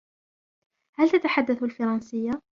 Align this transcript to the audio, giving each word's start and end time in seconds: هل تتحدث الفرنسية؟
هل 0.97 1.09
تتحدث 1.09 1.63
الفرنسية؟ 1.63 2.31